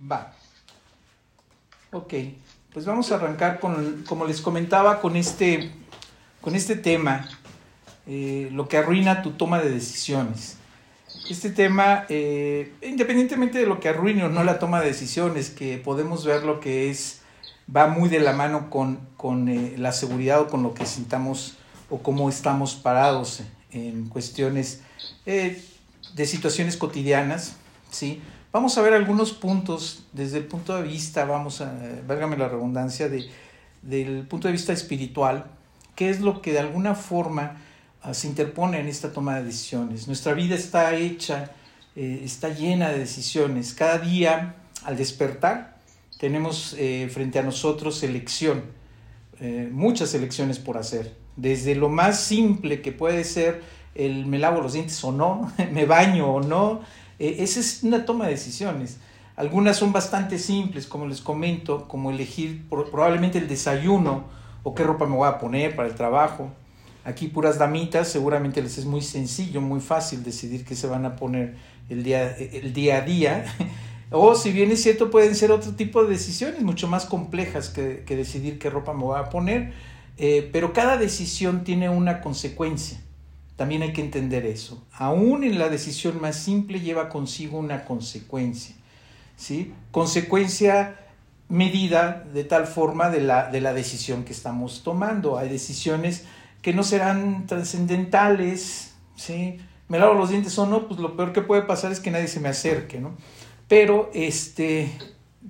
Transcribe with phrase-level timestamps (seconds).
[0.00, 0.32] Va.
[1.92, 2.14] Ok,
[2.72, 5.70] pues vamos a arrancar con, como les comentaba, con este,
[6.40, 7.28] con este tema,
[8.06, 10.56] eh, lo que arruina tu toma de decisiones.
[11.28, 15.78] Este tema, eh, independientemente de lo que arruine o no la toma de decisiones, que
[15.78, 17.20] podemos ver lo que es,
[17.74, 21.56] va muy de la mano con, con eh, la seguridad o con lo que sintamos
[21.90, 23.42] o cómo estamos parados
[23.72, 24.80] en cuestiones
[25.24, 27.56] de situaciones cotidianas,
[27.90, 28.20] ¿sí?
[28.52, 31.72] Vamos a ver algunos puntos desde el punto de vista, vamos a,
[32.04, 33.30] válgame la redundancia, de,
[33.80, 35.46] del punto de vista espiritual,
[35.94, 37.58] qué es lo que de alguna forma
[38.04, 40.08] uh, se interpone en esta toma de decisiones.
[40.08, 41.52] Nuestra vida está hecha,
[41.94, 43.72] eh, está llena de decisiones.
[43.72, 45.76] Cada día, al despertar,
[46.18, 48.64] tenemos eh, frente a nosotros elección,
[49.38, 51.14] eh, muchas elecciones por hacer.
[51.36, 53.62] Desde lo más simple que puede ser
[53.94, 56.80] el me lavo los dientes o no, me baño o no,
[57.20, 58.96] eh, esa es una toma de decisiones.
[59.36, 64.24] Algunas son bastante simples, como les comento, como elegir probablemente el desayuno
[64.62, 66.50] o qué ropa me voy a poner para el trabajo.
[67.04, 71.16] Aquí puras damitas, seguramente les es muy sencillo, muy fácil decidir qué se van a
[71.16, 71.56] poner
[71.88, 73.44] el día, el día a día.
[74.10, 78.04] o si bien es cierto, pueden ser otro tipo de decisiones mucho más complejas que,
[78.08, 79.72] decidir qué ropa me voy a poner.
[80.16, 82.98] Eh, pero cada decisión tiene una consecuencia.
[83.60, 84.82] También hay que entender eso.
[84.90, 88.74] Aún en la decisión más simple lleva consigo una consecuencia.
[89.36, 89.74] ¿sí?
[89.90, 90.96] Consecuencia
[91.50, 95.36] medida de tal forma de la, de la decisión que estamos tomando.
[95.36, 96.24] Hay decisiones
[96.62, 99.58] que no serán trascendentales, ¿sí?
[99.88, 102.28] Me lavo los dientes o no, pues lo peor que puede pasar es que nadie
[102.28, 103.12] se me acerque, ¿no?
[103.68, 104.90] Pero, este,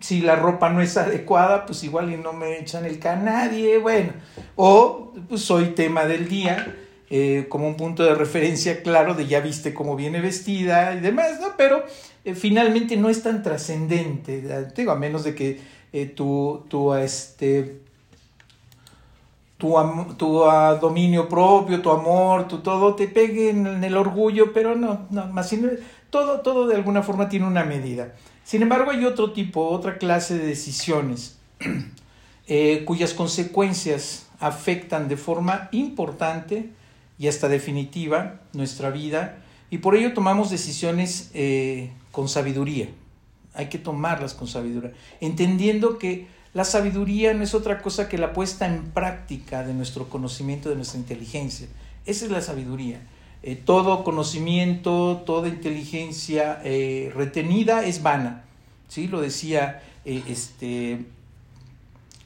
[0.00, 4.14] si la ropa no es adecuada, pues igual y no me echan el nadie, bueno.
[4.56, 6.74] O, pues soy tema del día,
[7.12, 11.40] eh, como un punto de referencia claro de ya viste cómo viene vestida y demás,
[11.40, 11.56] ¿no?
[11.56, 11.82] Pero
[12.24, 15.60] eh, finalmente no es tan trascendente, digo, a menos de que
[15.92, 17.80] eh, tu, tu, este,
[19.58, 19.74] tu,
[20.16, 20.44] tu
[20.80, 25.52] dominio propio, tu amor, tu todo te pegue en, el orgullo, pero no, no, más
[26.10, 28.14] todo, todo de alguna forma tiene una medida.
[28.44, 31.40] Sin embargo, hay otro tipo, otra clase de decisiones
[32.84, 36.70] cuyas consecuencias afectan de forma importante
[37.20, 39.36] y hasta definitiva nuestra vida
[39.68, 42.88] y por ello tomamos decisiones eh, con sabiduría.
[43.52, 48.32] Hay que tomarlas con sabiduría, entendiendo que la sabiduría no es otra cosa que la
[48.32, 51.68] puesta en práctica de nuestro conocimiento, de nuestra inteligencia.
[52.06, 53.02] Esa es la sabiduría.
[53.42, 58.44] Eh, todo conocimiento, toda inteligencia eh, retenida es vana.
[58.88, 59.08] ¿sí?
[59.08, 61.04] Lo decía este,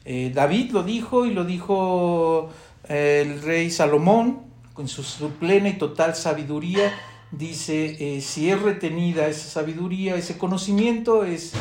[0.04, 2.50] David, lo dijo y lo dijo
[2.88, 6.92] el rey Salomón, con su, plena y total sabiduría,
[7.30, 11.52] dice, eh, si es retenida esa sabiduría, ese conocimiento es,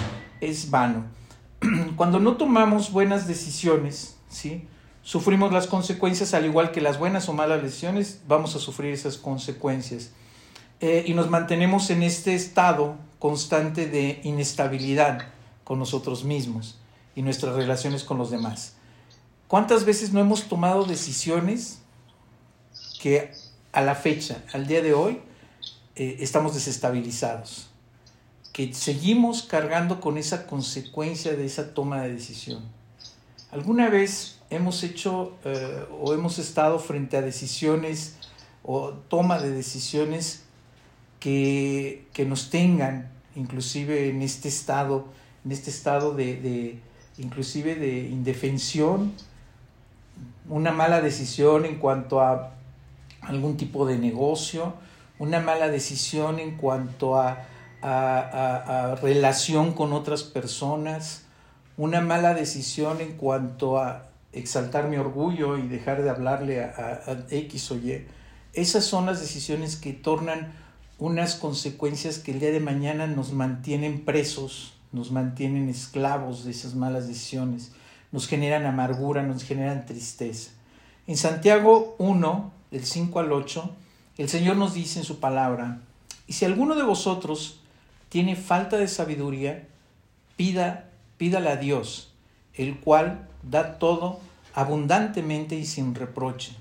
[0.41, 1.05] es vano.
[1.95, 4.67] Cuando no tomamos buenas decisiones, ¿sí?
[5.03, 9.17] sufrimos las consecuencias, al igual que las buenas o malas decisiones, vamos a sufrir esas
[9.17, 10.11] consecuencias.
[10.81, 15.27] Eh, y nos mantenemos en este estado constante de inestabilidad
[15.63, 16.79] con nosotros mismos
[17.15, 18.75] y nuestras relaciones con los demás.
[19.47, 21.82] ¿Cuántas veces no hemos tomado decisiones
[23.03, 23.31] que
[23.73, 25.19] a la fecha, al día de hoy,
[25.97, 27.67] eh, estamos desestabilizados,
[28.53, 32.63] que seguimos cargando con esa consecuencia de esa toma de decisión.
[33.51, 38.15] ¿Alguna vez hemos hecho eh, o hemos estado frente a decisiones
[38.63, 40.43] o toma de decisiones
[41.19, 45.09] que, nos tengan inclusive en este estado,
[45.43, 46.79] en este estado de, de
[47.17, 49.11] inclusive de indefensión,
[50.47, 52.62] una mala decisión en cuanto a
[53.27, 54.73] algún tipo de negocio,
[55.19, 57.47] una mala decisión en cuanto a,
[59.01, 61.25] relación con otras personas,
[61.75, 67.71] una mala decisión en cuanto a exaltar mi orgullo y dejar de hablarle a, X
[67.71, 68.05] o Y.
[68.53, 70.53] Esas son las decisiones que tornan
[70.97, 76.75] unas consecuencias que el día de mañana nos mantienen presos, nos mantienen esclavos de esas
[76.75, 77.73] malas decisiones,
[78.13, 80.51] nos generan amargura, nos generan tristeza.
[81.05, 83.69] En Santiago 1, del 5 al 8,
[84.17, 85.81] el Señor nos dice en su palabra,
[86.25, 87.59] y si alguno de vosotros
[88.09, 89.67] tiene falta de sabiduría,
[90.37, 92.11] pida, pídala a Dios,
[92.55, 94.19] el cual da todo
[94.55, 96.53] abundantemente y sin reproche,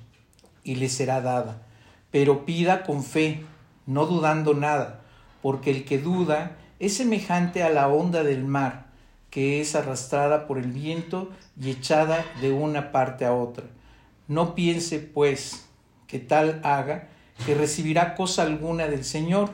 [0.62, 1.62] y le será dada.
[2.10, 3.46] Pero pida con fe,
[3.86, 5.00] no dudando nada,
[5.40, 8.88] porque el que duda es semejante a la onda del mar,
[9.30, 13.64] que es arrastrada por el viento y echada de una parte a otra.
[14.28, 15.71] No piense, pues,
[16.12, 17.08] que tal haga,
[17.46, 19.48] que recibirá cosa alguna del Señor.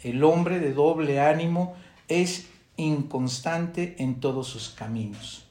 [0.00, 1.74] El hombre de doble ánimo
[2.06, 2.46] es
[2.76, 5.46] inconstante en todos sus caminos.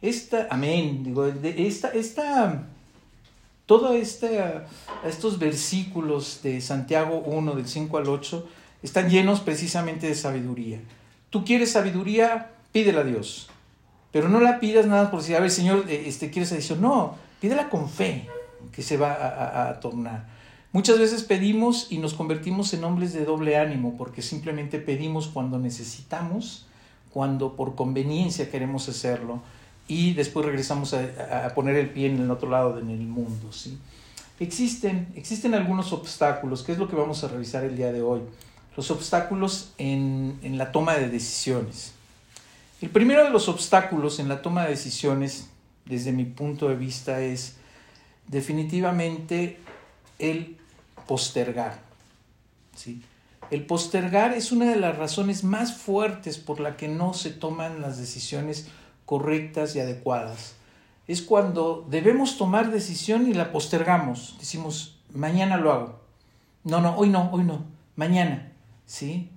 [0.00, 2.68] Esta, amén, digo, esta, esta,
[3.66, 4.40] todo este,
[5.04, 8.48] estos versículos de Santiago 1, del 5 al 8,
[8.84, 10.78] están llenos precisamente de sabiduría.
[11.28, 13.50] Tú quieres sabiduría, pídela a Dios.
[14.12, 16.80] Pero no la pidas nada por decir, a ver, Señor, eh, este, ¿quieres adición?
[16.80, 18.28] No, pídela con fe,
[18.72, 20.26] que se va a, a tornar.
[20.72, 25.58] Muchas veces pedimos y nos convertimos en hombres de doble ánimo, porque simplemente pedimos cuando
[25.58, 26.66] necesitamos,
[27.10, 29.42] cuando por conveniencia queremos hacerlo,
[29.86, 33.52] y después regresamos a, a poner el pie en el otro lado en el mundo.
[33.52, 33.78] ¿sí?
[34.40, 38.20] Existen, existen algunos obstáculos, que es lo que vamos a revisar el día de hoy.
[38.76, 41.92] Los obstáculos en, en la toma de decisiones.
[42.80, 45.48] El primero de los obstáculos en la toma de decisiones,
[45.84, 47.56] desde mi punto de vista, es
[48.32, 49.60] definitivamente
[50.18, 50.56] el
[51.06, 51.78] postergar.
[52.74, 53.02] ¿sí?
[53.50, 57.80] El postergar es una de las razones más fuertes por la que no se toman
[57.80, 58.66] las decisiones
[59.04, 60.54] correctas y adecuadas.
[61.06, 64.36] Es cuando debemos tomar decisión y la postergamos.
[64.40, 66.00] Decimos, mañana lo hago.
[66.64, 67.64] No, no, hoy no, hoy no,
[67.94, 68.52] mañana.
[68.86, 69.30] ¿Sí?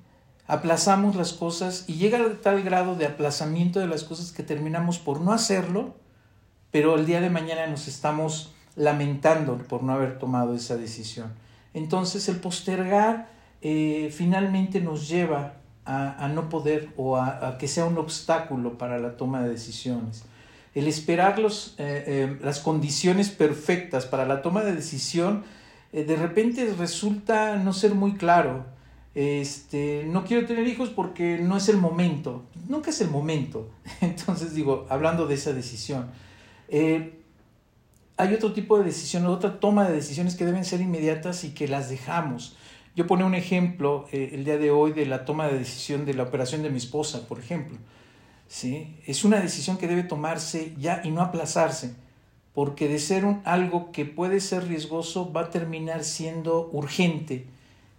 [0.48, 5.00] aplazamos las cosas y llega a tal grado de aplazamiento de las cosas que terminamos
[5.00, 5.96] por no hacerlo,
[6.72, 11.34] pero el día de mañana nos estamos lamentando por no haber tomado esa decisión.
[11.74, 13.30] Entonces el postergar
[13.62, 15.54] eh, finalmente nos lleva
[15.86, 20.24] a, no poder o a, que sea un obstáculo para la toma de decisiones.
[20.74, 25.44] El esperar los, eh, eh, las condiciones perfectas para la toma de decisión
[25.92, 28.66] de repente resulta no ser muy claro
[29.16, 33.70] este, no quiero tener hijos porque no es el momento, nunca es el momento.
[34.02, 36.08] Entonces digo, hablando de esa decisión,
[38.18, 41.68] hay otro tipo de decisión, otra toma de decisiones que deben ser inmediatas y que
[41.68, 42.56] las dejamos.
[42.96, 46.14] Yo pone un ejemplo eh, el día de hoy de la toma de decisión de
[46.14, 47.78] la operación de mi esposa, por ejemplo.
[48.48, 48.96] ¿sí?
[49.06, 51.94] Es una decisión que debe tomarse ya y no aplazarse,
[52.54, 57.46] porque de ser un, algo que puede ser riesgoso va a terminar siendo urgente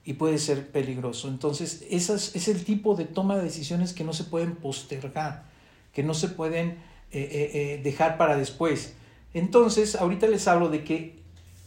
[0.03, 1.29] y puede ser peligroso.
[1.29, 5.45] Entonces, esas, es el tipo de toma de decisiones que no se pueden postergar,
[5.93, 6.79] que no se pueden
[7.11, 8.95] eh, eh, dejar para después.
[9.34, 11.17] Entonces, ahorita les hablo de que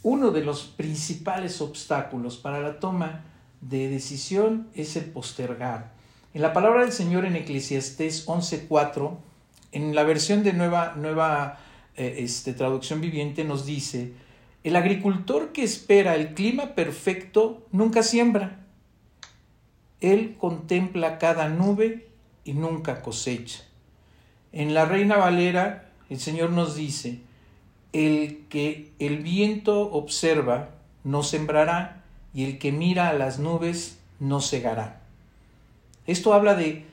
[0.02, 3.24] uno de los principales obstáculos para la toma
[3.60, 5.92] de decisión es el postergar.
[6.32, 9.16] En la palabra del Señor en Eclesiastés 11.4,
[9.72, 11.58] en la versión de nueva, nueva
[11.96, 14.14] este, traducción viviente nos dice,
[14.64, 18.60] el agricultor que espera el clima perfecto nunca siembra.
[20.00, 22.08] Él contempla cada nube
[22.44, 23.64] y nunca cosecha.
[24.52, 27.20] En la Reina Valera el Señor nos dice,
[27.92, 30.70] el que el viento observa
[31.04, 32.02] no sembrará
[32.34, 35.00] y el que mira a las nubes no cegará.
[36.06, 36.86] Esto habla de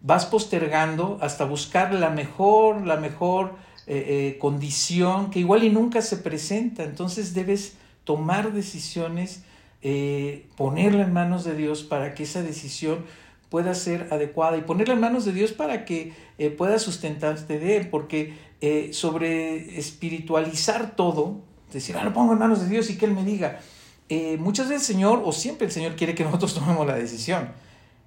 [0.00, 3.52] vas postergando hasta buscar la mejor, la mejor
[3.86, 6.84] eh, eh, condición que igual y nunca se presenta.
[6.84, 9.44] Entonces debes tomar decisiones,
[9.82, 13.04] eh, ponerla en manos de Dios para que esa decisión
[13.52, 16.14] pueda ser adecuada y ponerla en manos de Dios para que
[16.56, 18.32] pueda sustentarte de Él, porque
[18.92, 23.24] sobre espiritualizar todo, decir, ah, lo pongo en manos de Dios y que Él me
[23.24, 23.60] diga,
[24.38, 27.50] muchas veces el Señor, o siempre el Señor quiere que nosotros tomemos la decisión.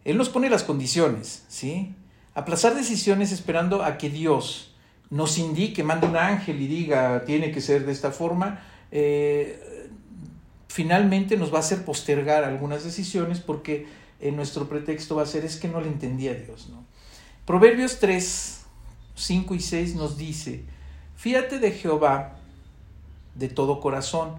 [0.03, 1.93] Él nos pone las condiciones, ¿sí?
[2.33, 4.75] Aplazar decisiones esperando a que Dios
[5.11, 8.61] nos indique, mande un ángel y diga, tiene que ser de esta forma,
[8.91, 9.89] eh,
[10.67, 13.87] finalmente nos va a hacer postergar algunas decisiones porque
[14.19, 16.69] en nuestro pretexto va a ser es que no le entendía a Dios.
[16.69, 16.83] ¿no?
[17.45, 18.61] Proverbios 3,
[19.15, 20.63] 5 y 6 nos dice,
[21.15, 22.37] fíate de Jehová
[23.35, 24.35] de todo corazón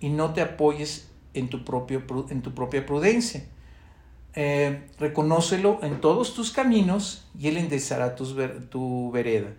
[0.00, 3.44] y no te apoyes en tu, propio, en tu propia prudencia.
[4.34, 9.52] Eh, reconócelo en todos tus caminos y él enderezará tu vereda.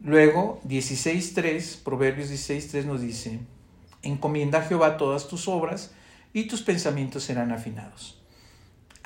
[0.00, 3.40] Luego, 16.3, Proverbios 16.3 nos dice,
[4.02, 5.92] encomienda a Jehová todas tus obras
[6.32, 8.17] y tus pensamientos serán afinados.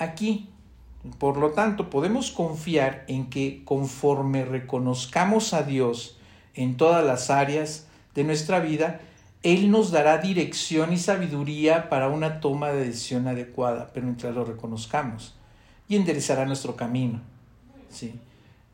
[0.02, 0.48] Aquí,
[1.18, 6.18] por lo tanto, podemos confiar en que conforme reconozcamos a Dios
[6.54, 9.00] en todas las áreas de nuestra vida,
[9.42, 14.44] Él nos dará dirección y sabiduría para una toma de decisión adecuada, pero mientras lo
[14.44, 15.34] reconozcamos,
[15.88, 17.20] y enderezará nuestro camino.
[17.88, 18.20] ¿sí?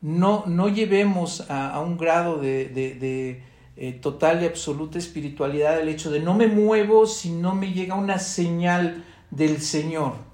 [0.01, 3.41] no, no llevemos a, un grado de,
[3.75, 7.95] eh, total y absoluta espiritualidad el hecho de no me muevo si no me llega
[7.95, 10.28] una señal del Señor.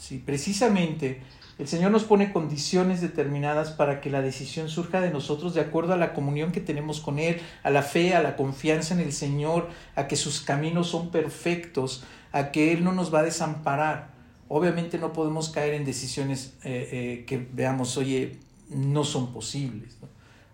[0.00, 1.20] Sí, precisamente
[1.58, 5.92] el Señor nos pone condiciones determinadas para que la decisión surja de nosotros de acuerdo
[5.92, 9.12] a la comunión que tenemos con Él, a la fe, a la confianza en el
[9.12, 12.02] Señor, a que sus caminos son perfectos,
[12.32, 14.14] a que Él no nos va a desamparar.
[14.48, 18.38] Obviamente no podemos caer en decisiones eh, eh, que veamos, oye,
[18.70, 19.98] no son posibles.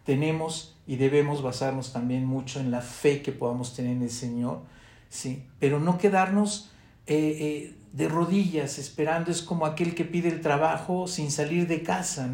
[0.05, 4.63] Tenemos y debemos basarnos también mucho en la fe que podamos tener en el Señor,
[5.09, 5.45] ¿sí?
[5.61, 6.73] pero no quedarnos
[7.07, 12.29] eh, de rodillas esperando, es como aquel que pide el trabajo sin salir de casa,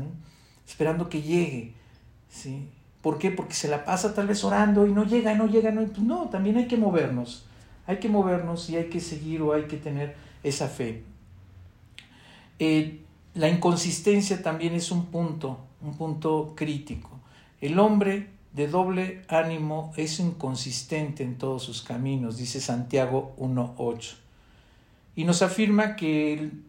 [0.66, 1.72] esperando que llegue.
[2.28, 2.68] ¿sí?
[3.00, 3.30] ¿Por qué?
[3.30, 5.82] Porque se la pasa tal vez orando y no llega, no llega, no.
[5.82, 7.44] Pues no, también hay que movernos.
[7.86, 11.02] Hay que movernos y hay que seguir o hay que tener esa fe.
[12.58, 13.00] Eh,
[13.34, 17.10] la inconsistencia también es un punto, un punto crítico.
[17.60, 24.16] El hombre de doble ánimo es inconsistente en todos sus caminos, dice Santiago 1.8.
[25.14, 26.64] Y nos afirma que el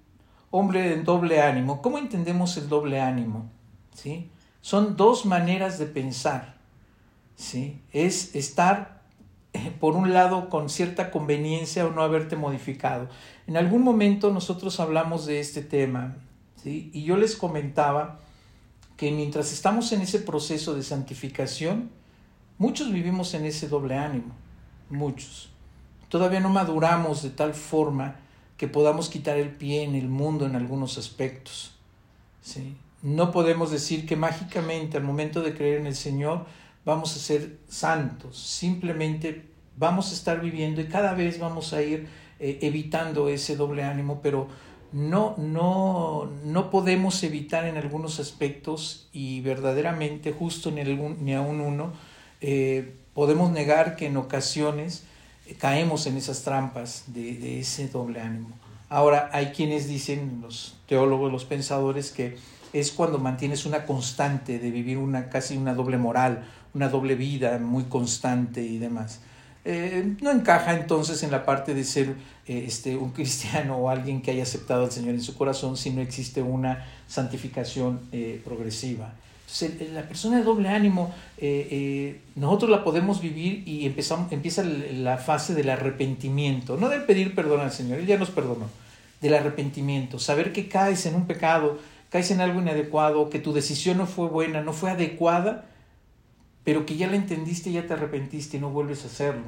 [0.52, 3.50] hombre de doble ánimo, ¿cómo entendemos el doble ánimo?
[3.94, 4.30] ¿Sí?
[4.62, 6.58] Son dos maneras de pensar.
[7.36, 7.82] ¿sí?
[7.92, 9.02] Es estar,
[9.54, 13.10] eh, por un lado, con cierta conveniencia o no haberte modificado.
[13.48, 16.18] En algún momento nosotros hablamos de este tema
[16.62, 16.90] ¿sí?
[16.94, 18.20] y yo les comentaba
[18.98, 21.90] que mientras estamos en ese proceso de santificación,
[22.58, 24.34] muchos vivimos en ese doble ánimo,
[24.90, 25.50] muchos.
[26.10, 28.18] Todavía no maduramos de tal forma
[28.58, 31.74] que podamos quitar el pie en el mundo en algunos aspectos.
[32.42, 32.76] ¿sí?
[33.02, 36.46] No podemos decir que mágicamente al momento de creer en el Señor
[36.86, 39.46] vamos a ser santos, simplemente
[39.78, 42.08] vamos a estar viviendo y cada vez vamos a ir
[42.40, 44.48] eh, evitando ese doble ánimo, pero
[44.92, 51.62] no, no, no podemos evitar en algunos aspectos y verdaderamente justo ni, algún, ni aún
[51.62, 51.94] uno,
[52.42, 55.06] eh, podemos negar que en ocasiones
[55.58, 58.50] caemos en esas trampas de, ese doble ánimo.
[58.90, 62.38] Ahora, hay quienes dicen, los teólogos, los pensadores, que
[62.74, 67.58] es cuando mantienes una constante de vivir una casi una doble moral, una doble vida
[67.60, 69.20] muy constante y demás.
[69.66, 72.16] Eh, no encaja entonces en la parte de ser
[72.48, 75.90] eh, este, un cristiano o alguien que haya aceptado al Señor en su corazón si
[75.92, 79.14] no existe una santificación eh, progresiva.
[79.62, 81.14] Entonces, la persona de doble ánimo,
[82.36, 87.62] nosotros la podemos vivir y empezamos, empieza la fase del arrepentimiento, no del pedir perdón
[87.62, 88.68] al Señor, Él ya nos perdonó,
[89.22, 91.78] del arrepentimiento, saber que caes en un pecado,
[92.10, 95.66] caes en algo inadecuado, que tu decisión no fue buena, no fue adecuada,
[96.64, 99.46] pero que ya la entendiste, ya te arrepentiste y no vuelves a hacerlo.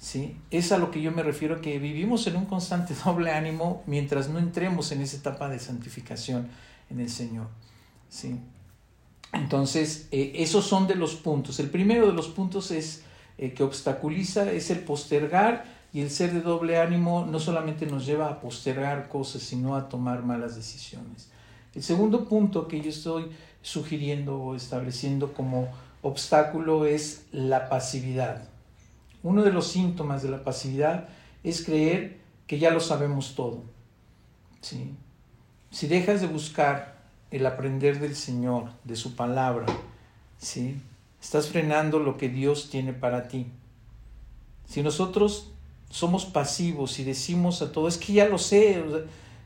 [0.00, 0.36] ¿sí?
[0.50, 4.28] Es a lo que yo me refiero, que vivimos en un constante doble ánimo mientras
[4.28, 6.48] no entremos en esa etapa de santificación
[6.90, 7.46] en el Señor.
[8.08, 8.40] ¿sí?
[9.32, 11.60] Entonces, eh, esos son de los puntos.
[11.60, 13.02] El primero de los puntos es
[13.36, 18.06] eh, que obstaculiza, es el postergar y el ser de doble ánimo no solamente nos
[18.06, 21.30] lleva a postergar cosas, sino a tomar malas decisiones.
[21.74, 23.30] El segundo punto que yo estoy
[23.62, 25.68] sugiriendo o estableciendo como
[26.02, 28.48] obstáculo es la pasividad.
[29.22, 31.08] Uno de los síntomas de la pasividad
[31.44, 33.62] es creer que ya lo sabemos todo.
[34.60, 34.94] ¿sí?
[35.70, 36.97] Si dejas de buscar
[37.30, 39.66] el aprender del Señor, de su palabra,
[40.38, 40.80] ¿sí?
[41.20, 43.46] estás frenando lo que Dios tiene para ti.
[44.66, 45.50] Si nosotros
[45.90, 48.82] somos pasivos y decimos a todo, es que ya lo sé,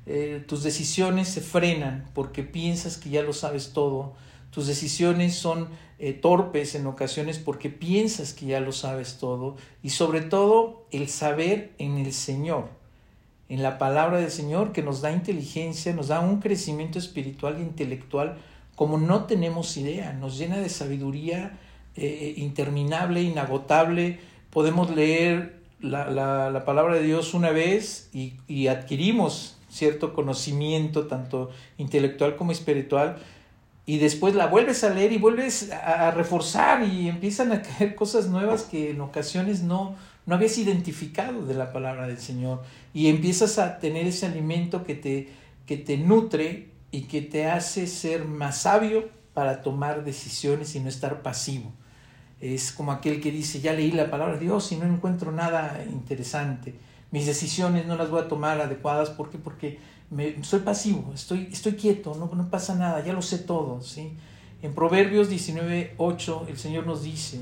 [0.06, 4.14] eh, tus decisiones se frenan porque piensas que ya lo sabes todo.
[4.50, 9.56] Tus decisiones son eh, torpes en ocasiones porque piensas que ya lo sabes todo.
[9.82, 12.68] Y sobre todo el saber en el Señor,
[13.52, 17.60] en la palabra del Señor que nos da inteligencia, nos da un crecimiento espiritual e
[17.60, 18.38] intelectual
[18.74, 20.14] como no tenemos idea.
[20.14, 21.58] Nos llena de sabiduría
[21.94, 24.20] eh, interminable, inagotable.
[24.48, 31.50] Podemos leer la, la, palabra de Dios una vez y, y adquirimos cierto conocimiento, tanto
[31.76, 33.18] intelectual como espiritual,
[33.84, 38.28] y después la vuelves a leer y vuelves a, reforzar y empiezan a caer cosas
[38.28, 42.62] nuevas que en ocasiones no, no habías identificado de la palabra del Señor
[42.94, 45.28] y empiezas a tener ese alimento que te,
[45.66, 50.88] que te nutre y que te hace ser más sabio para tomar decisiones y no
[50.88, 51.72] estar pasivo.
[52.40, 55.84] Es como aquel que dice, ya leí la palabra de Dios y no encuentro nada
[55.90, 56.74] interesante
[57.12, 59.10] mis decisiones no las voy a tomar adecuadas.
[59.10, 59.38] ¿Por qué?
[59.38, 59.78] Porque
[60.10, 63.80] me, soy pasivo, estoy, estoy quieto, no, no pasa nada, ya lo sé todo.
[63.82, 64.16] ¿sí?
[64.62, 67.40] En Proverbios 19.8 el Señor nos dice,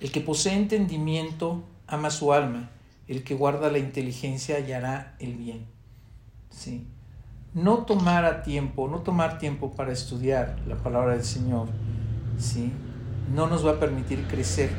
[0.00, 2.70] el que posee entendimiento ama su alma,
[3.06, 5.66] el que guarda la inteligencia hallará el bien.
[6.50, 6.86] ¿sí?
[7.52, 11.68] No tomar a tiempo, no tomar tiempo para estudiar la palabra del Señor,
[12.38, 12.72] ¿sí?
[13.34, 14.70] no nos va a permitir crecer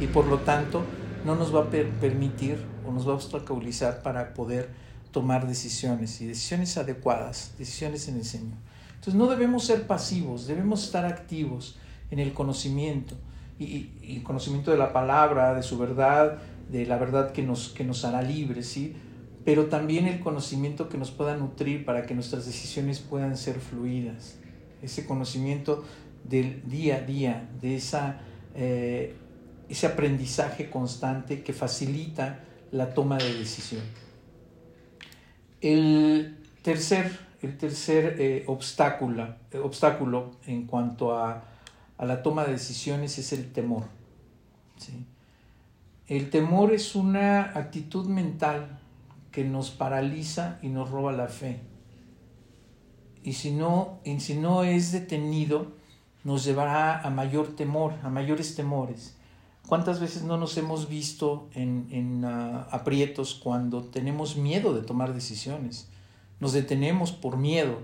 [0.00, 0.84] y por lo tanto
[1.24, 4.70] no nos va a permitir o nos va a obstaculizar para poder
[5.10, 8.58] tomar decisiones y decisiones adecuadas, decisiones en el Señor.
[8.90, 11.76] Entonces no debemos ser pasivos, debemos estar activos
[12.10, 13.16] en el conocimiento
[13.58, 16.38] y, el conocimiento de la palabra, de su verdad,
[16.70, 18.94] de la verdad que nos, que nos hará libres, ¿sí?
[19.44, 24.38] pero también el conocimiento que nos pueda nutrir para que nuestras decisiones puedan ser fluidas.
[24.82, 25.84] Ese conocimiento
[26.24, 28.20] del día a día, de esa,
[28.54, 29.14] eh,
[29.68, 32.40] ese aprendizaje constante que facilita
[32.72, 33.82] la toma de decisión.
[35.60, 41.44] El tercer, el tercer eh, obstáculo, eh, obstáculo en cuanto a,
[41.98, 43.84] a, la toma de decisiones es el temor.
[46.06, 48.78] El temor es una actitud mental
[49.32, 51.60] que nos paraliza y nos roba la fe.
[53.22, 55.72] Y si no, y si no es detenido,
[56.24, 59.16] nos llevará a mayor temor, a mayores temores.
[59.66, 65.14] ¿Cuántas veces no nos hemos visto en, en uh, aprietos cuando tenemos miedo de tomar
[65.14, 65.88] decisiones?
[66.38, 67.78] Nos detenemos por miedo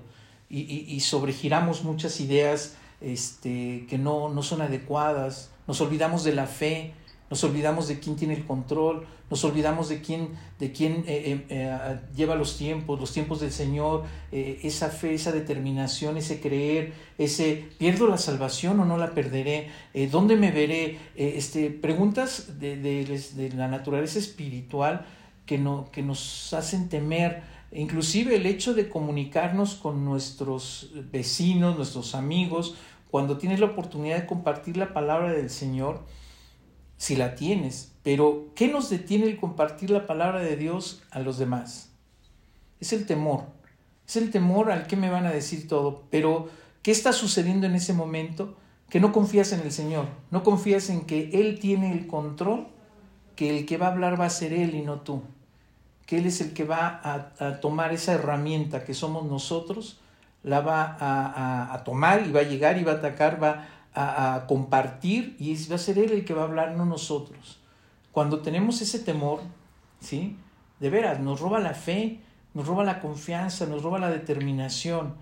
[0.50, 6.34] y, y, y sobregiramos muchas ideas este, que no, no son adecuadas, nos olvidamos de
[6.34, 6.94] la fe,
[7.30, 11.46] nos olvidamos de quién tiene el control, nos olvidamos de quién, de quién eh, eh,
[11.48, 14.02] eh, lleva los tiempos, los tiempos del Señor,
[14.32, 19.68] eh, esa fe, esa determinación, ese creer, ese pierdo la salvación o no la perderé,
[20.10, 23.04] dónde me veré, este, preguntas de, de,
[23.36, 25.06] de, la naturaleza espiritual
[25.46, 32.16] que, no, que nos hacen temer, inclusive el hecho de comunicarnos con nuestros vecinos, nuestros
[32.16, 32.74] amigos,
[33.10, 36.04] cuando tienes la oportunidad de compartir la palabra del Señor,
[36.96, 41.38] si la tienes, pero ¿qué nos detiene el compartir la palabra de Dios a los
[41.38, 41.90] demás?
[42.78, 43.44] Es el temor,
[44.06, 46.48] es el temor al que me van a decir todo, pero
[46.82, 48.56] ¿qué está sucediendo en ese momento?
[48.88, 52.68] Que no confías en el Señor, no confías en que Él tiene el control,
[53.34, 55.22] que el que va a hablar va a ser Él y no tú,
[56.06, 59.99] que Él es el que va a, a tomar esa herramienta que somos nosotros,
[60.42, 63.50] la va a, a, a tomar y va a llegar y va a atacar, va
[63.50, 67.58] a a, compartir y va a ser Él el que va a hablar, no nosotros.
[68.12, 69.40] Cuando tenemos ese temor,
[70.00, 70.36] ¿sí?
[70.78, 72.20] De veras, nos roba la fe,
[72.54, 75.14] nos roba la confianza, nos roba la determinación.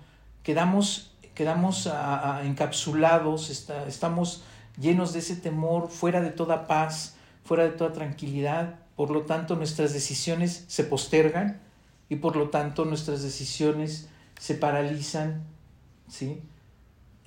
[0.42, 4.44] Quedamos, quedamos a, a, encapsulados, está, estamos
[4.78, 8.76] llenos de ese temor, fuera de toda paz, fuera de toda tranquilidad.
[8.96, 11.61] Por lo tanto, nuestras decisiones se postergan
[12.09, 15.44] y por lo tanto nuestras decisiones se paralizan,
[16.09, 16.40] ¿sí?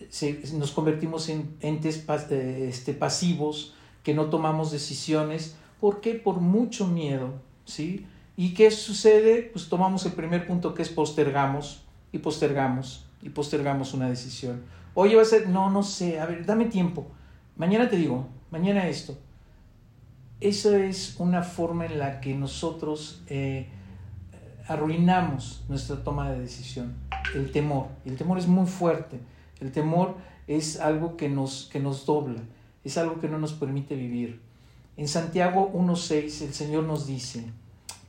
[0.09, 5.55] se, nos convertimos en entes este, pasivos, que no tomamos decisiones.
[5.79, 6.15] ¿Por qué?
[6.15, 7.33] Por mucho miedo,
[7.65, 8.07] ¿sí?
[8.37, 9.43] ¿Y qué sucede?
[9.43, 14.63] Pues tomamos el primer punto que es postergamos y postergamos y postergamos una decisión.
[14.93, 17.07] Oye, va a ser, no, no sé, a ver, dame tiempo.
[17.55, 19.17] Mañana te digo, mañana esto.
[20.39, 23.69] Esa es una forma en la que nosotros eh,
[24.67, 26.95] arruinamos nuestra toma de decisión.
[27.35, 27.87] El temor.
[28.05, 29.19] El temor es muy fuerte.
[29.59, 30.15] El temor
[30.47, 32.41] es algo que nos, que nos dobla,
[32.83, 34.41] es algo que no nos permite vivir.
[34.97, 37.45] En Santiago 1.6 el Señor nos dice,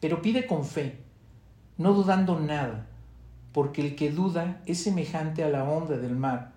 [0.01, 0.99] pero pide con fe,
[1.79, 2.87] no dudando nada,
[3.53, 6.53] porque el que duda es semejante a la onda del mar,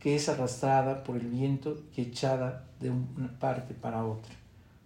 [0.00, 4.34] que es arrastrada por el viento y echada de una parte para otra.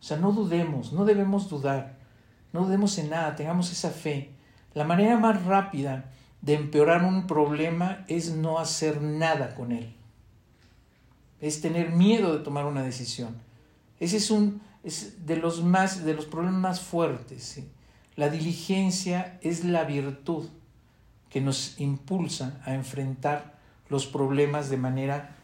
[0.00, 1.96] O sea, no dudemos, no debemos dudar,
[2.52, 4.32] no dudemos en nada, tengamos esa fe.
[4.74, 9.94] La manera más rápida de empeorar un problema es no hacer nada con él.
[11.40, 13.36] Es tener miedo de tomar una decisión.
[14.00, 17.60] Ese es un es de los más de los problemas más fuertes.
[18.16, 20.48] La diligencia es la virtud
[21.30, 23.58] que nos impulsa a enfrentar
[23.88, 25.36] los problemas de manera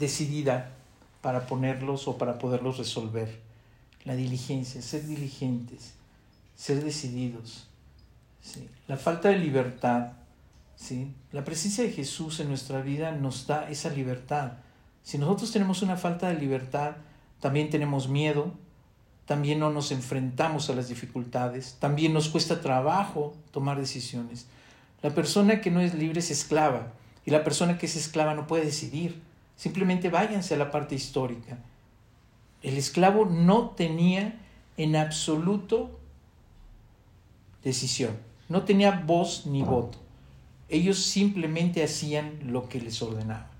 [0.00, 0.72] decidida
[1.20, 3.40] para ponerlos o para poderlos resolver.
[4.04, 5.94] La diligencia, ser diligentes,
[6.56, 7.65] ser decididos.
[8.88, 10.12] La falta de libertad
[10.76, 11.12] ¿sí?
[11.32, 14.52] La presencia de Jesús en nuestra vida nos da esa libertad.
[15.02, 16.96] Si nosotros tenemos una falta de libertad,
[17.40, 18.52] también tenemos miedo,
[19.24, 24.46] también no nos enfrentamos a las dificultades, también nos cuesta trabajo tomar decisiones.
[25.02, 26.92] La persona que no es libre es esclava
[27.24, 29.20] y la persona que es esclava no puede decidir.
[29.56, 31.58] Simplemente váyanse a la parte histórica.
[32.62, 34.38] El esclavo no tenía
[34.76, 35.98] en absoluto
[37.62, 38.16] decisión,
[38.48, 39.98] no tenía voz ni voto.
[40.68, 43.50] Ellos simplemente hacían lo que les ordenaba.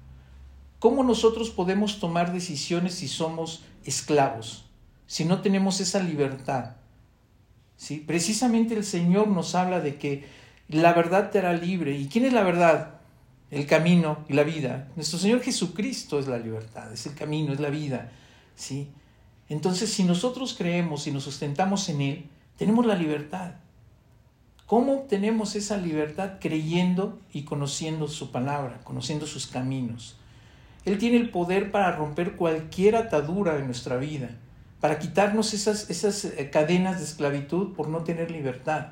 [0.79, 4.66] ¿Cómo nosotros podemos tomar decisiones si somos esclavos?
[5.07, 6.77] Si no tenemos esa libertad.
[7.77, 8.03] ¿Sí?
[8.07, 10.27] Precisamente el Señor nos habla de que
[10.68, 11.96] la verdad te hará libre.
[11.96, 13.01] ¿Y quién es la verdad?
[13.51, 14.88] El camino y la vida.
[14.96, 18.11] Nuestro Señor Jesucristo es la libertad, es el camino, es la vida.
[18.57, 18.88] ¿Sí?
[19.49, 23.55] Entonces, si nosotros creemos y nos sustentamos en Él, tenemos la libertad.
[24.66, 30.16] ¿Cómo obtenemos esa libertad creyendo y conociendo su palabra, conociendo sus caminos?
[30.85, 34.31] Él tiene el poder para romper cualquier atadura de nuestra vida,
[34.81, 38.88] para quitarnos esas, esas eh, cadenas de esclavitud por no tener libertad.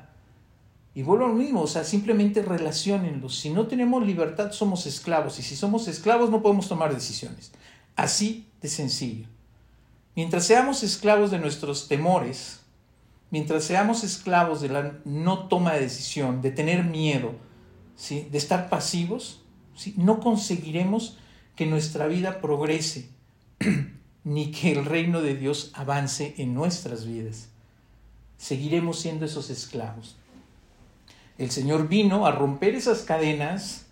[0.93, 3.37] Y vuelvo a lo mismo, o sea, simplemente relacionenlos.
[3.37, 5.39] Si no tenemos libertad, somos esclavos.
[5.39, 7.51] Y si somos esclavos, no podemos tomar decisiones.
[7.97, 9.27] Así de sencillo.
[10.15, 12.61] Mientras seamos esclavos de nuestros temores,
[13.31, 17.33] mientras seamos esclavos de la no toma de decisión, de tener miedo,
[17.95, 18.27] ¿sí?
[18.31, 19.41] de estar pasivos,
[19.75, 19.93] ¿sí?
[19.97, 21.17] no conseguiremos
[21.55, 23.09] que nuestra vida progrese,
[24.23, 27.49] ni que el reino de Dios avance en nuestras vidas.
[28.37, 30.17] Seguiremos siendo esos esclavos.
[31.37, 33.85] El Señor vino a romper esas cadenas,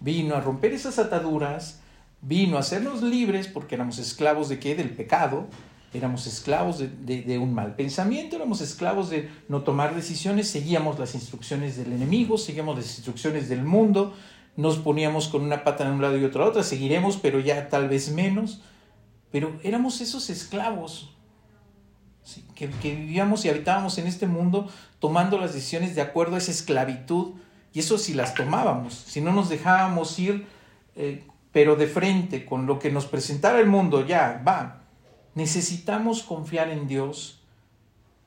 [0.00, 1.80] vino a romper esas ataduras,
[2.22, 4.74] vino a hacernos libres porque éramos esclavos de qué?
[4.74, 5.46] Del pecado,
[5.92, 11.76] éramos esclavos de, un mal pensamiento, éramos esclavos de no tomar decisiones, seguíamos las instrucciones
[11.76, 14.14] del enemigo, seguíamos las instrucciones del mundo,
[14.56, 17.68] nos poníamos con una pata en un lado y otra a otra, seguiremos, pero ya
[17.68, 18.62] tal vez menos,
[19.32, 21.12] pero éramos esos esclavos
[22.54, 24.68] que, vivíamos y habitábamos en este mundo
[25.00, 27.32] tomando las decisiones de acuerdo a esa esclavitud,
[27.72, 30.46] y eso si las tomábamos, si no nos dejábamos ir,
[30.94, 34.79] eh, pero de frente con lo que nos presentara el mundo, ya, va,
[35.34, 37.40] necesitamos confiar en Dios,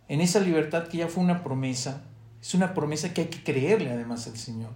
[0.08, 2.04] en esa libertad que ya fue una promesa,
[2.42, 4.72] es una promesa que hay que creerle además al Señor.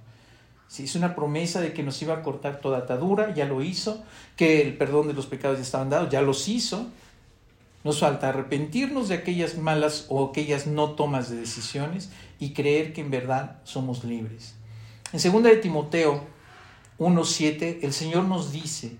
[0.67, 4.03] Si es una promesa de que nos iba a cortar toda atadura, ya lo hizo,
[4.35, 6.87] que el perdón de los pecados ya estaban dados, ya los hizo,
[7.83, 12.09] nos falta arrepentirnos de aquellas malas o aquellas no tomas de decisiones
[12.39, 14.55] y creer que en verdad somos libres.
[15.13, 16.25] En 2 de Timoteo
[16.99, 18.97] 1.7 el Señor nos dice,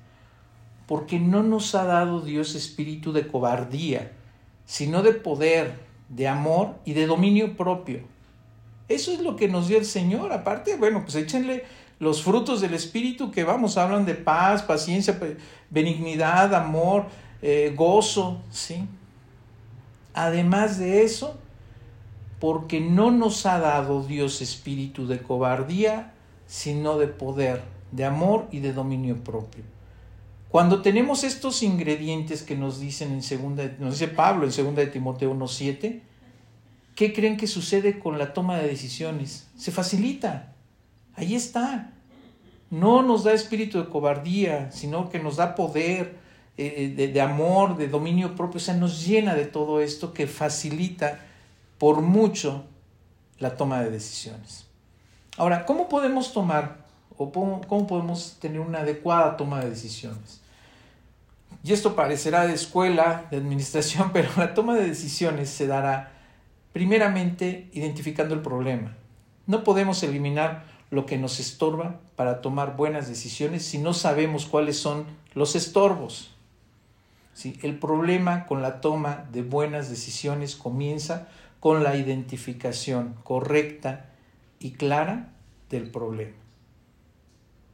[0.88, 4.14] porque no nos ha dado Dios espíritu de cobardía,
[4.66, 5.74] sino de poder,
[6.10, 8.02] de amor y de dominio propio.
[8.88, 10.32] Eso es lo que nos dio el Señor.
[10.32, 11.66] Aparte, bueno, pues échenle
[12.00, 15.20] los frutos del Espíritu que vamos, hablan de paz, paciencia,
[15.70, 17.08] benignidad, amor,
[17.42, 18.88] eh, gozo, ¿sí?
[20.14, 21.38] Además de eso,
[22.40, 26.14] porque no nos ha dado Dios espíritu de cobardía,
[26.46, 29.64] sino de poder, de amor y de dominio propio.
[30.50, 34.88] Cuando tenemos estos ingredientes que nos dicen en segunda, nos dice Pablo en segunda de
[34.88, 36.02] Timoteo 1:7,
[36.96, 39.50] ¿qué creen que sucede con la toma de decisiones?
[39.58, 40.54] Se facilita.
[41.16, 41.92] Ahí está.
[42.70, 46.18] No nos da espíritu de cobardía, sino que nos da poder,
[46.58, 50.28] eh, eh, de, amor, de dominio propio, o sea, nos llena de todo esto que
[50.28, 51.20] facilita
[51.78, 52.66] por mucho
[53.40, 54.66] la toma de decisiones.
[55.38, 56.87] Ahora, ¿cómo podemos tomar
[57.18, 60.42] cómo, podemos tener una adecuada toma de decisiones?
[61.64, 66.12] Y esto parecerá de escuela, de administración, pero la toma de decisiones se dará
[66.74, 68.96] primeramente identificando el problema.
[69.48, 74.78] No podemos eliminar lo que nos estorba para tomar buenas decisiones si no sabemos cuáles
[74.78, 76.34] son los estorbos.
[77.62, 81.28] El problema con la toma de buenas decisiones comienza
[81.60, 84.06] con la identificación correcta
[84.60, 85.30] y clara
[85.70, 86.47] del problema.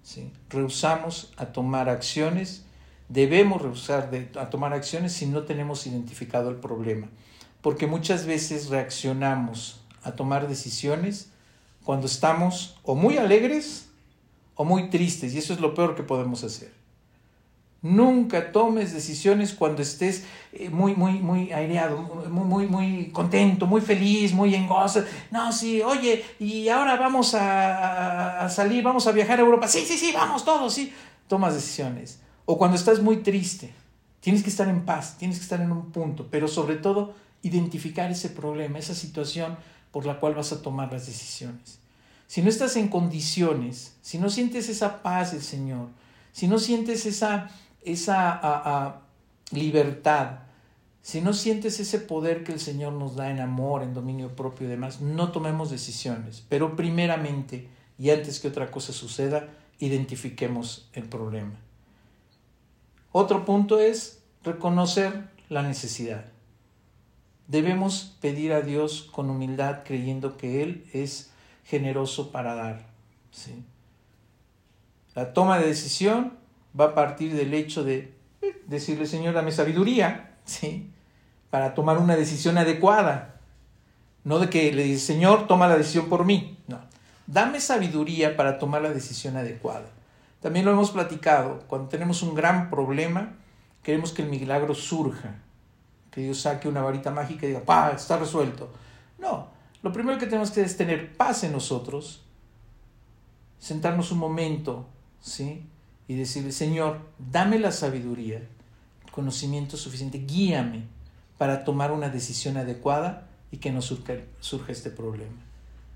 [0.03, 0.31] ¿Sí?
[0.49, 2.65] Rehusamos a tomar acciones,
[3.09, 7.09] debemos rehusar a tomar acciones si no tenemos identificado el problema,
[7.61, 11.31] porque muchas veces reaccionamos a tomar decisiones
[11.83, 13.89] cuando estamos o muy alegres
[14.55, 16.82] o muy tristes, y eso es lo peor que podemos hacer.
[17.83, 21.97] Nunca tomes decisiones cuando estés eh, muy, muy, muy aireado,
[22.29, 25.03] muy, muy, muy contento, muy feliz, muy en gozo.
[25.31, 29.67] No, sí, oye, y ahora vamos a, salir, vamos a viajar a Europa.
[29.67, 30.93] Sí, sí, sí, vamos todos, sí.
[31.27, 32.21] Tomas decisiones.
[32.45, 33.73] O cuando estás muy triste,
[34.21, 38.09] tienes que estar en paz, tienes que estar en un punto, pero sobre todo identificar
[38.09, 39.57] ese problema, esa situación
[39.91, 41.79] por la cual vas a tomar las decisiones.
[42.27, 45.89] Si no estás en condiciones, si no sientes esa paz del Señor,
[46.31, 47.51] si no sientes esa
[47.85, 49.01] esa
[49.51, 50.39] libertad,
[51.01, 54.67] si no sientes ese poder que el Señor nos da en amor, en dominio propio
[54.67, 56.45] y demás, no tomemos decisiones.
[56.47, 57.67] Pero primeramente,
[57.99, 61.55] y antes que otra cosa suceda, identifiquemos el problema.
[63.11, 66.25] Otro punto es reconocer la necesidad.
[67.47, 71.31] Debemos pedir a Dios con humildad creyendo que Él es
[71.65, 72.87] generoso para dar.
[73.31, 73.63] ¿sí?
[75.15, 76.42] La toma de decisión
[76.79, 78.13] va a partir del hecho de
[78.67, 80.89] decirle, Señor, dame sabiduría, ¿sí?
[81.49, 83.39] Para tomar una decisión adecuada.
[84.23, 86.57] No de que le dice, Señor, toma la decisión por mí.
[86.67, 86.79] No.
[87.27, 89.87] Dame sabiduría para tomar la decisión adecuada.
[90.41, 91.63] También lo hemos platicado.
[91.67, 93.33] Cuando tenemos un gran problema,
[93.81, 95.35] queremos que el milagro surja.
[96.11, 97.91] Que Dios saque una varita mágica y diga, ¡pa!
[97.91, 98.71] Está resuelto.
[99.19, 99.47] No.
[99.81, 102.23] Lo primero que tenemos que hacer es tener paz en nosotros,
[103.59, 104.87] sentarnos un momento,
[105.19, 105.67] ¿sí?
[106.07, 108.41] Y decirle, Señor, dame la sabiduría,
[109.11, 110.83] conocimiento suficiente, guíame
[111.37, 114.15] para tomar una decisión adecuada y que no surja,
[114.67, 115.41] este problema.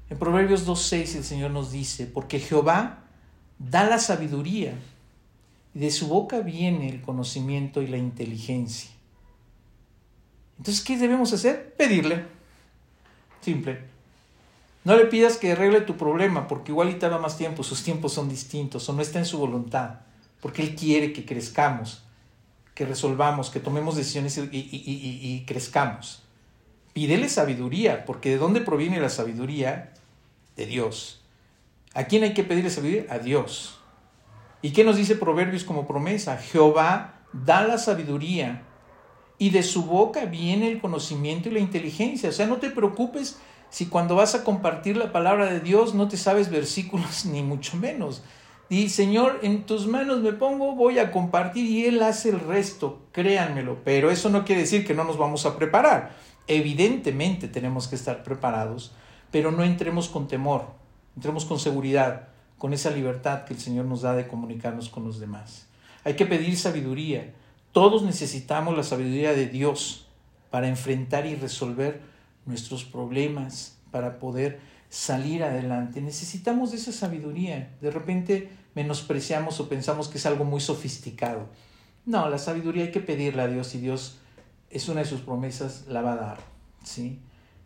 [0.09, 3.03] En Proverbios 2.6 el Señor nos dice, porque Jehová
[3.59, 4.73] da la sabiduría
[5.73, 8.91] y de su boca viene el conocimiento y la inteligencia.
[10.57, 11.73] Entonces, ¿qué debemos hacer?
[11.75, 12.25] Pedirle.
[13.41, 13.96] Simple.
[14.87, 18.29] No le pidas que arregle tu problema, porque igual y más tiempo, sus tiempos son
[18.29, 19.95] distintos, o no está en su voluntad,
[20.39, 22.05] porque Él quiere que crezcamos,
[22.73, 26.23] que resolvamos, que tomemos decisiones y, y crezcamos.
[26.93, 29.93] Pídele sabiduría, porque ¿de dónde proviene la sabiduría?
[30.55, 31.21] De Dios.
[31.93, 33.13] ¿A quién hay que pedirle sabiduría?
[33.13, 33.81] A Dios.
[34.61, 36.37] ¿Y qué nos dice Proverbios como promesa?
[36.37, 38.63] Jehová da la sabiduría
[39.37, 42.29] y de su boca viene el conocimiento y la inteligencia.
[42.29, 43.37] O sea, no te preocupes
[43.69, 47.77] si cuando vas a compartir la palabra de Dios no te sabes versículos ni mucho
[47.77, 48.23] menos.
[48.69, 52.99] Di, Señor, en tus manos me pongo, voy a compartir y Él hace el resto,
[53.13, 53.77] créanmelo.
[53.85, 56.11] Pero eso no quiere decir que no nos vamos a preparar.
[56.47, 58.93] Evidentemente tenemos que estar preparados,
[59.31, 60.65] pero no entremos con temor,
[61.15, 65.19] entremos con seguridad, con esa libertad que el Señor nos da de comunicarnos con los
[65.19, 65.67] demás.
[66.03, 67.33] Hay que pedir sabiduría.
[67.71, 70.07] Todos necesitamos la sabiduría de Dios
[70.49, 72.01] para enfrentar y resolver
[72.47, 76.01] nuestros problemas, para poder salir adelante.
[76.01, 77.75] Necesitamos de esa sabiduría.
[77.81, 81.47] De repente menospreciamos o pensamos que es algo muy sofisticado.
[82.05, 84.19] No, la sabiduría hay que pedirla a Dios y Dios
[84.69, 86.39] es una de sus promesas, la va a dar.
[86.83, 87.19] ¿sí?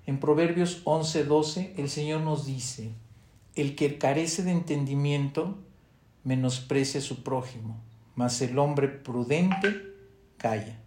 [0.06, 2.92] En Proverbios 11:12 el Señor nos dice,
[3.56, 5.58] el que carece de entendimiento
[6.24, 7.80] menosprecia a su prójimo,
[8.16, 9.94] mas el hombre prudente
[10.38, 10.80] calla.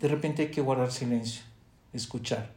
[0.00, 1.42] De repente hay que guardar silencio,
[1.98, 2.50] escuchar.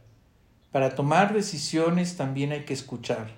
[0.70, 3.30] Para tomar decisiones también hay que escuchar.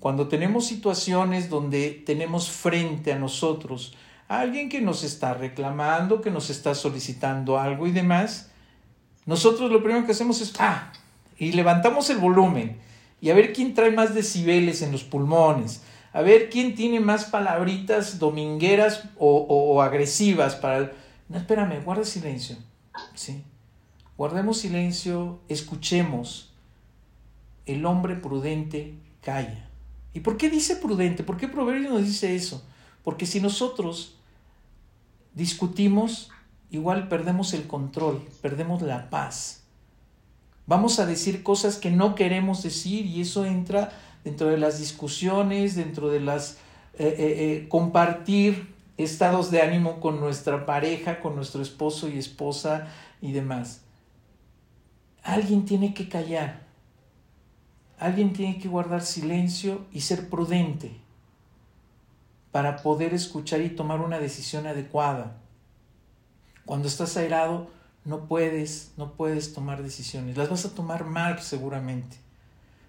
[0.00, 3.96] Cuando tenemos situaciones donde tenemos frente a nosotros
[4.28, 8.50] a alguien que nos está reclamando, que nos está solicitando algo y demás,
[9.24, 10.92] nosotros lo primero que hacemos es, ah,
[11.38, 12.78] y levantamos el volumen
[13.20, 17.26] y a ver quién trae más decibeles en los pulmones, a ver quién tiene más
[17.26, 20.92] palabritas domingueras o, o agresivas para
[21.28, 22.56] no, espérame, guarda silencio.
[23.14, 23.42] ¿sí?
[24.16, 26.52] Guardemos silencio, escuchemos.
[27.66, 29.68] El hombre prudente calla.
[30.14, 31.24] ¿Y por qué dice prudente?
[31.24, 32.64] ¿Por qué Proverbio nos dice eso?
[33.02, 34.16] Porque si nosotros
[35.34, 36.30] discutimos,
[36.70, 39.64] igual perdemos el control, perdemos la paz.
[40.66, 43.92] Vamos a decir cosas que no queremos decir y eso entra
[44.24, 46.58] dentro de las discusiones, dentro de las
[46.98, 52.88] eh, eh, eh, compartir estados de ánimo con nuestra pareja, con nuestro esposo y esposa
[53.20, 53.85] y demás.
[55.26, 56.62] Alguien tiene que callar.
[57.98, 61.00] Alguien tiene que guardar silencio y ser prudente
[62.52, 65.36] para poder escuchar y tomar una decisión adecuada.
[66.64, 67.68] Cuando estás airado,
[68.04, 70.36] no puedes, no puedes tomar decisiones.
[70.36, 72.18] Las vas a tomar mal seguramente.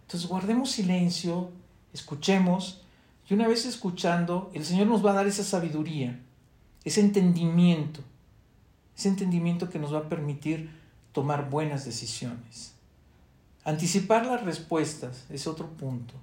[0.04, 1.50] Entonces guardemos silencio,
[1.92, 2.84] escuchemos
[3.28, 6.20] y una vez escuchando, el Señor nos va a dar esa sabiduría,
[6.86, 8.02] ese entendimiento,
[8.96, 10.70] ese entendimiento que nos va a permitir
[11.12, 12.74] tomar buenas decisiones.
[13.64, 16.14] Anticipar las respuestas es otro punto.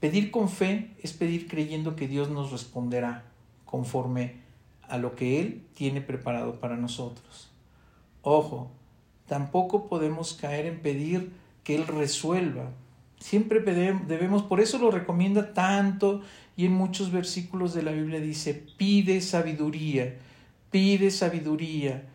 [0.00, 3.24] Pedir con fe es pedir creyendo que Dios nos responderá
[3.64, 4.40] conforme
[4.82, 7.50] a lo que Él tiene preparado para nosotros.
[8.22, 8.70] Ojo,
[9.26, 12.70] tampoco podemos caer en pedir que Él resuelva,
[13.20, 16.22] Siempre debemos, por eso lo recomienda tanto
[16.56, 20.16] y en muchos versículos de la Biblia dice, pide sabiduría,
[20.70, 22.08] pide sabiduría,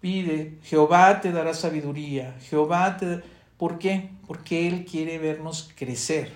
[0.00, 3.22] pide, Jehová te dará sabiduría, Jehová te...
[3.56, 4.10] ¿Por qué?
[4.26, 6.32] Porque Él quiere vernos crecer.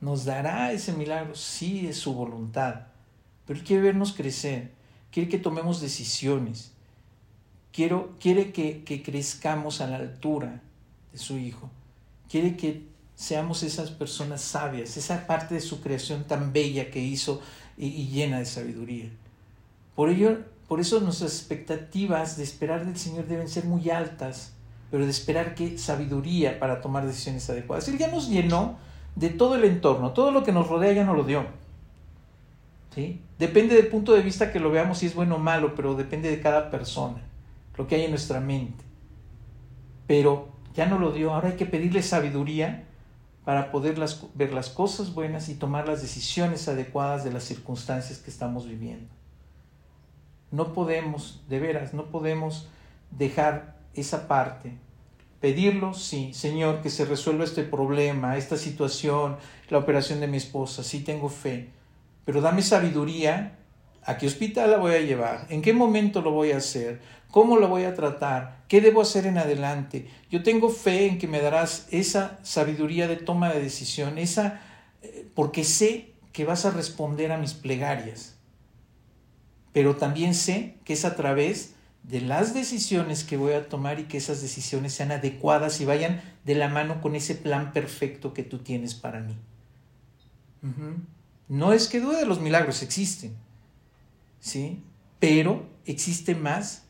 [0.00, 1.34] ¿Nos dará ese milagro?
[1.34, 2.86] Sí, es su voluntad,
[3.46, 4.72] pero Él quiere vernos crecer,
[5.10, 6.72] quiere que tomemos decisiones,
[7.70, 10.62] Quiero, quiere que, que crezcamos a la altura
[11.12, 11.70] de su Hijo
[12.28, 12.82] quiere que
[13.14, 17.40] seamos esas personas sabias, esa parte de su creación tan bella que hizo
[17.76, 19.10] y, llena de sabiduría.
[19.94, 24.52] Por ello, por eso nuestras expectativas de esperar del Señor deben ser muy altas,
[24.90, 27.88] pero de esperar que sabiduría para tomar decisiones adecuadas.
[27.88, 28.78] Él ya nos llenó
[29.16, 31.46] de todo el entorno, todo lo que nos rodea ya nos lo dio.
[32.94, 33.22] ¿Sí?
[33.38, 36.30] Depende del punto de vista que lo veamos si es bueno o malo, pero depende
[36.30, 37.22] de cada persona,
[37.76, 38.84] lo que hay en nuestra mente.
[40.06, 42.84] Pero ya no lo dio, ahora hay que pedirle sabiduría
[43.46, 43.98] para poder
[44.34, 49.17] ver las cosas buenas y tomar las decisiones adecuadas de las circunstancias que estamos viviendo.
[50.50, 52.68] No podemos, de veras, no podemos
[53.10, 54.72] dejar esa parte.
[55.40, 59.36] Pedirlo, sí, Señor, que se resuelva este problema, esta situación,
[59.70, 61.68] la operación de mi esposa, sí tengo fe,
[62.24, 63.58] pero dame sabiduría
[64.08, 65.44] ¿A qué hospital la voy a llevar?
[65.50, 66.98] ¿En qué momento lo voy a hacer?
[67.30, 68.64] ¿Cómo lo voy a tratar?
[68.66, 70.08] ¿Qué debo hacer en adelante?
[70.30, 74.62] Yo tengo fe en que me darás esa sabiduría de toma de decisión, esa
[75.02, 78.37] eh, porque sé que vas a responder a mis plegarias.
[79.72, 84.04] Pero también sé que es a través de las decisiones que voy a tomar y
[84.04, 88.42] que esas decisiones sean adecuadas y vayan de la mano con ese plan perfecto que
[88.42, 89.36] tú tienes para mí.
[91.48, 93.36] No es que dude de los milagros, existen,
[94.40, 94.82] ¿sí?
[95.20, 96.84] Pero existe más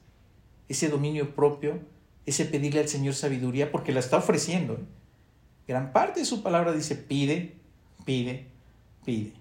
[0.68, 1.80] ese dominio propio,
[2.26, 4.74] ese pedirle al Señor sabiduría, porque la está ofreciendo.
[4.74, 4.84] ¿eh?
[5.66, 7.56] Gran parte de su palabra dice, pide,
[8.04, 8.46] pide,
[9.04, 9.32] pide.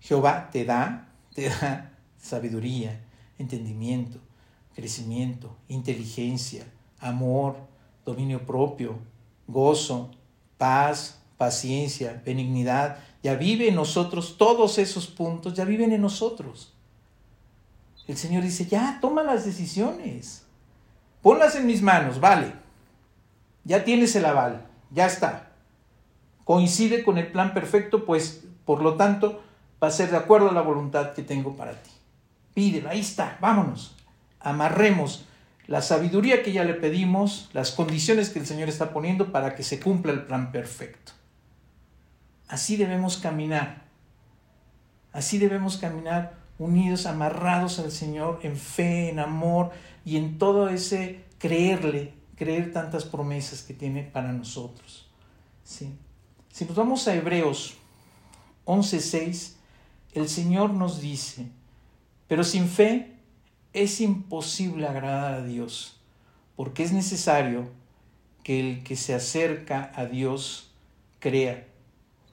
[0.00, 2.98] Jehová te da, te da sabiduría,
[3.38, 4.18] entendimiento,
[4.74, 6.64] crecimiento, inteligencia,
[7.00, 7.56] amor,
[8.06, 8.98] dominio propio,
[9.46, 10.10] gozo,
[10.56, 12.98] paz, paciencia, benignidad.
[13.22, 16.72] Ya vive en nosotros todos esos puntos, ya viven en nosotros.
[18.06, 20.46] El Señor dice, ya, toma las decisiones.
[21.20, 22.52] Ponlas en mis manos, vale.
[23.64, 25.52] Ya tienes el aval, ya está.
[26.44, 29.40] Coincide con el plan perfecto, pues por lo tanto
[29.82, 31.91] va a ser de acuerdo a la voluntad que tengo para ti.
[32.54, 33.96] Pídelo, ahí está, vámonos
[34.42, 35.24] amarremos
[35.66, 39.62] la sabiduría que ya le pedimos, las condiciones que el Señor está poniendo para que
[39.62, 41.12] se cumpla el plan perfecto.
[42.48, 43.84] Así debemos caminar.
[45.12, 49.70] Así debemos caminar unidos, amarrados al Señor en fe, en amor
[50.04, 55.08] y en todo ese creerle, creer tantas promesas que tiene para nosotros.
[55.64, 55.94] ¿Sí?
[56.50, 57.78] Si nos vamos a Hebreos
[58.66, 59.54] 11:6,
[60.12, 61.46] el Señor nos dice,
[62.28, 63.12] pero sin fe
[63.72, 66.00] es imposible agradar a Dios,
[66.56, 67.70] porque es necesario
[68.42, 70.72] que el que se acerca a Dios
[71.20, 71.66] crea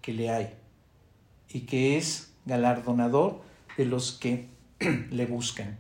[0.02, 0.54] que le hay
[1.49, 3.41] y que es galardonador
[3.78, 4.47] de los que
[5.12, 5.78] le buscan.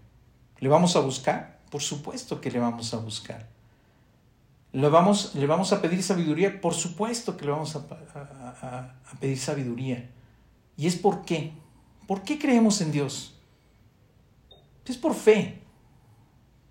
[0.59, 1.59] ¿Le vamos a buscar?
[1.71, 3.47] Por supuesto que le vamos a buscar.
[4.71, 6.61] ¿Le vamos, le vamos a pedir sabiduría?
[6.61, 10.09] Por supuesto que le vamos a, a pedir sabiduría.
[10.77, 11.53] ¿Y es por qué?
[12.07, 13.38] ¿Por qué creemos en Dios?
[14.89, 15.59] Es por fe.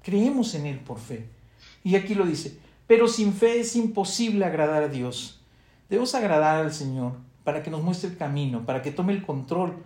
[0.02, 1.28] Creemos en Él por fe.
[1.84, 5.40] Y aquí lo dice, pero sin fe es imposible agradar a Dios.
[5.88, 7.12] Debemos agradar al Señor
[7.44, 9.76] para que nos muestre el camino, para que tome el control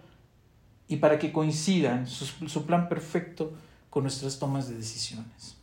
[0.88, 3.52] y para que coincidan su, su plan perfecto
[3.90, 5.56] con nuestras tomas de decisiones.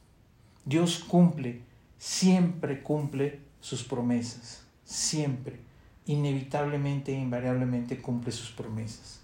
[0.64, 1.62] Dios cumple,
[1.98, 5.60] siempre cumple sus promesas, siempre,
[6.06, 9.20] inevitablemente e invariablemente cumple sus promesas.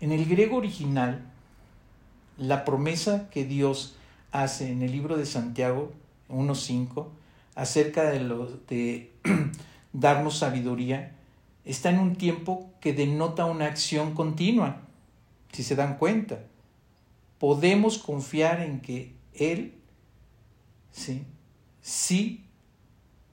[0.00, 1.30] En el griego original,
[2.36, 3.94] la promesa que Dios
[4.32, 5.92] hace en el libro de Santiago
[6.28, 7.06] 1.5
[7.54, 9.12] acerca de, lo, de
[9.92, 11.12] darnos sabiduría
[11.64, 14.82] está en un tiempo que denota una acción continua,
[15.52, 16.40] si se dan cuenta.
[17.38, 19.74] Podemos confiar en que Él,
[20.92, 21.24] sí,
[21.80, 22.44] sí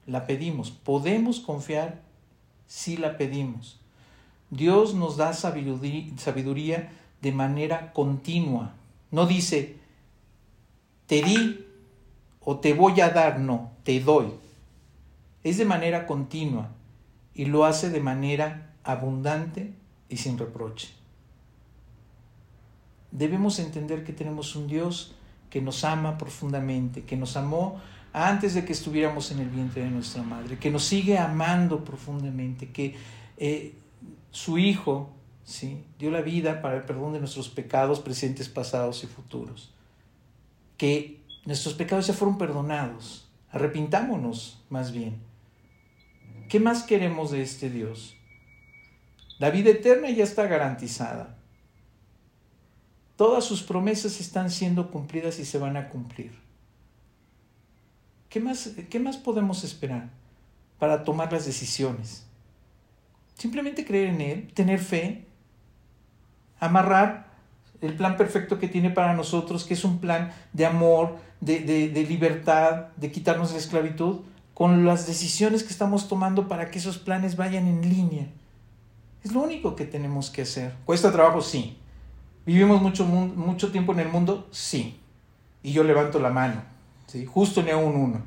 [0.06, 0.70] la pedimos.
[0.70, 2.00] Podemos confiar
[2.66, 3.80] si la pedimos.
[4.50, 8.74] Dios nos da sabiduría de manera continua.
[9.12, 9.76] No dice,
[11.06, 11.64] te di
[12.40, 14.32] o te voy a dar, no, te doy.
[15.44, 16.70] Es de manera continua
[17.34, 19.74] y lo hace de manera abundante
[20.08, 20.88] y sin reproche.
[23.10, 25.14] Debemos entender que tenemos un Dios
[25.50, 27.80] que nos ama profundamente, que nos amó
[28.14, 32.70] antes de que estuviéramos en el vientre de nuestra madre, que nos sigue amando profundamente,
[32.70, 32.96] que
[33.36, 33.74] eh,
[34.30, 35.10] su Hijo
[35.44, 35.84] ¿sí?
[35.98, 39.72] dio la vida para el perdón de nuestros pecados presentes, pasados y futuros.
[40.76, 43.28] Que nuestros pecados ya fueron perdonados.
[43.50, 45.20] Arrepintámonos más bien.
[46.48, 48.16] ¿Qué más queremos de este Dios?
[49.38, 51.36] La vida eterna ya está garantizada.
[53.16, 56.32] Todas sus promesas están siendo cumplidas y se van a cumplir.
[58.28, 60.10] ¿Qué más, qué más podemos esperar
[60.78, 62.24] para tomar las decisiones?
[63.34, 65.26] Simplemente creer en Él, tener fe,
[66.62, 67.26] amarrar
[67.80, 72.02] el plan perfecto que tiene para nosotros, que es un plan de amor, de, de,
[72.04, 74.20] libertad, de quitarnos la esclavitud,
[74.54, 78.28] con las decisiones que estamos tomando para que esos planes vayan en línea.
[79.24, 80.72] Es lo único que tenemos que hacer.
[80.84, 81.40] ¿Cuesta trabajo?
[81.42, 81.76] Sí.
[82.46, 84.46] ¿Vivimos mucho, mucho tiempo en el mundo?
[84.52, 85.00] Sí.
[85.64, 86.62] Y yo levanto la mano.
[87.08, 87.26] ¿sí?
[87.26, 88.22] Justo a un uno.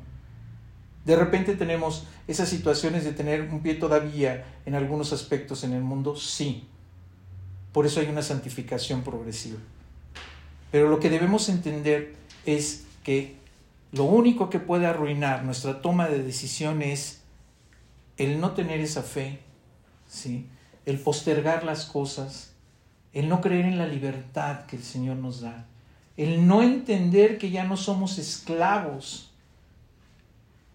[1.06, 5.82] De repente tenemos esas situaciones de tener un pie todavía en algunos aspectos en el
[5.82, 6.68] mundo, sí.
[7.76, 9.58] Por eso hay una santificación progresiva.
[10.72, 12.14] Pero lo que debemos entender
[12.46, 13.36] es que
[13.92, 17.20] lo único que puede arruinar nuestra toma de decisión es
[18.16, 19.40] el no tener esa fe,
[20.08, 20.46] ¿sí?
[20.86, 22.54] el postergar las cosas,
[23.12, 25.66] el no creer en la libertad que el Señor nos da,
[26.16, 29.32] el no entender que ya no somos esclavos,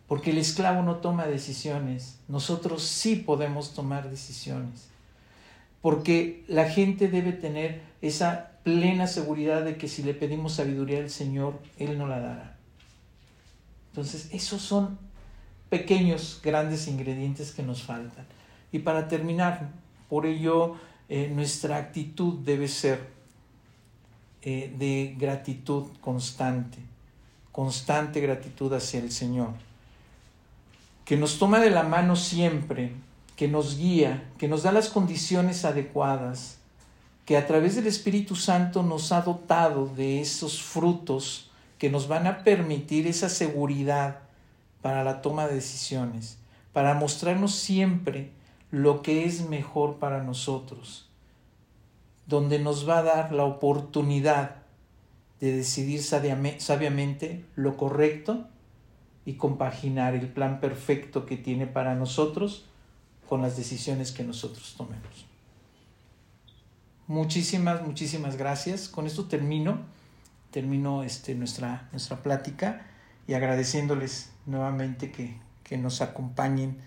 [0.07, 4.90] porque el esclavo no toma decisiones, nosotros sí podemos tomar decisiones,
[5.81, 11.09] porque la gente debe tener esa plena seguridad de que si le pedimos sabiduría al
[11.09, 12.57] Señor, Él no la dará.
[13.89, 14.97] Entonces, esos son
[15.69, 18.25] pequeños, grandes ingredientes que nos faltan.
[18.71, 19.69] Y para terminar,
[20.09, 20.75] por ello,
[21.09, 23.09] eh, nuestra actitud debe ser
[24.43, 26.77] eh, de gratitud constante,
[27.51, 29.49] constante gratitud hacia el Señor,
[31.05, 32.93] que nos toma de la mano siempre,
[33.35, 36.57] que nos guía, que nos da las condiciones adecuadas,
[37.25, 42.27] que a través del Espíritu Santo nos ha dotado de esos frutos que nos van
[42.27, 44.19] a permitir esa seguridad
[44.81, 46.37] para la toma de decisiones,
[46.73, 48.31] para mostrarnos siempre
[48.69, 51.09] lo que es mejor para nosotros,
[52.27, 54.57] donde nos va a dar la oportunidad
[55.39, 58.45] de decidir sabiamente lo correcto
[59.25, 62.65] y compaginar el plan perfecto que tiene para nosotros
[63.31, 65.25] con las decisiones que nosotros tomemos.
[67.07, 68.89] Muchísimas, muchísimas gracias.
[68.89, 69.85] Con esto termino,
[70.51, 72.87] termino este, nuestra, nuestra plática
[73.27, 76.79] y agradeciéndoles nuevamente que, que nos acompañen